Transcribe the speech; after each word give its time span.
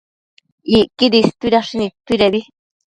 Icquidi 0.79 1.17
istuidashi 1.27 1.73
nidtuidebi 1.77 2.39